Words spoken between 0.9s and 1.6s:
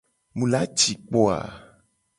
kpo o a?